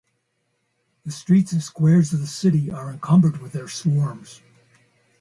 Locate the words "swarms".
3.67-4.41